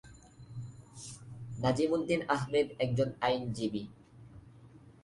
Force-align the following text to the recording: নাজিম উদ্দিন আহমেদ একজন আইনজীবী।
নাজিম 1.59 1.89
উদ্দিন 1.91 2.21
আহমেদ 2.27 2.67
একজন 2.79 3.09
আইনজীবী। 3.21 3.83